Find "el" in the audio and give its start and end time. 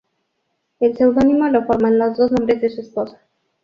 0.79-0.97